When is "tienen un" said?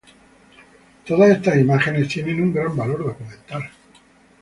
2.07-2.51